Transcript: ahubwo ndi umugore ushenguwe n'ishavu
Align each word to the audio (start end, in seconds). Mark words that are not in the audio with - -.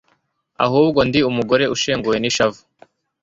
ahubwo 0.65 0.99
ndi 1.07 1.19
umugore 1.29 1.63
ushenguwe 1.75 2.17
n'ishavu 2.19 2.61